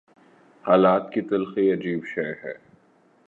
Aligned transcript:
حالات 0.65 1.11
کی 1.13 1.21
تلخی 1.21 1.71
عجیب 1.73 2.05
شے 2.05 2.27
ہے۔ 2.43 2.53